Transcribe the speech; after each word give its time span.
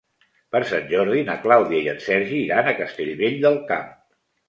Per 0.55 0.61
Sant 0.69 0.87
Jordi 0.93 1.21
na 1.27 1.35
Clàudia 1.45 1.83
i 1.85 1.91
en 1.93 2.01
Sergi 2.09 2.43
iran 2.49 2.73
a 2.73 2.77
Castellvell 2.83 3.41
del 3.49 3.65
Camp. 3.73 3.97